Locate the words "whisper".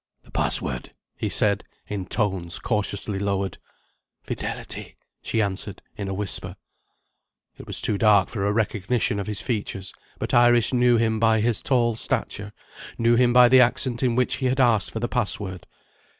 6.15-6.55